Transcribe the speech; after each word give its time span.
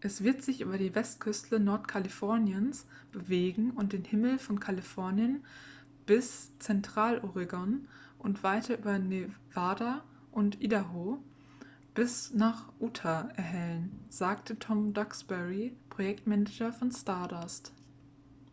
es 0.00 0.24
wird 0.24 0.40
sich 0.42 0.62
über 0.62 0.78
die 0.78 0.94
westküste 0.94 1.60
nordkaliforniens 1.60 2.86
bewegen 3.12 3.72
und 3.72 3.92
den 3.92 4.02
himmel 4.02 4.38
von 4.38 4.58
kalifornien 4.58 5.44
bis 6.06 6.50
zentraloregon 6.60 7.88
und 8.18 8.42
weiter 8.42 8.78
über 8.78 8.98
nevada 8.98 10.02
und 10.32 10.62
idaho 10.62 11.22
bis 11.92 12.32
nach 12.32 12.72
utah 12.80 13.28
erhellen 13.36 14.00
sagte 14.08 14.58
tom 14.58 14.94
duxbury 14.94 15.76
projektmanager 15.90 16.72
von 16.72 16.90
stardust 16.90 17.74